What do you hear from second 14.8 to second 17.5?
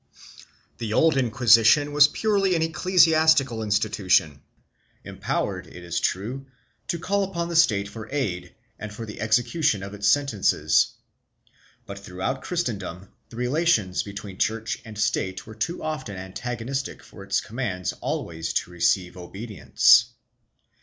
and State were too often antagonistic for its